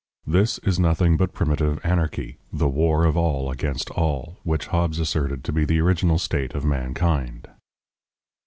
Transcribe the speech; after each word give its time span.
This 0.25 0.57
is 0.63 0.79
nothing 0.79 1.15
but 1.15 1.31
primitive 1.31 1.79
anarchy, 1.85 2.39
"the 2.51 2.67
war 2.67 3.05
of 3.05 3.15
all 3.15 3.51
against 3.51 3.91
all," 3.91 4.39
which 4.41 4.65
Hobbes 4.65 4.97
asserted 4.99 5.43
to 5.43 5.51
be 5.51 5.63
the 5.63 5.79
original 5.79 6.17
state 6.17 6.55
of 6.55 6.65
mankind. 6.65 7.47